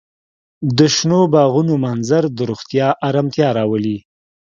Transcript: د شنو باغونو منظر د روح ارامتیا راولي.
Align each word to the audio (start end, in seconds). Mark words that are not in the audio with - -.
د 0.77 0.79
شنو 0.95 1.19
باغونو 1.33 1.73
منظر 1.85 2.23
د 2.37 2.37
روح 2.49 2.61
ارامتیا 3.07 3.47
راولي. 3.57 3.97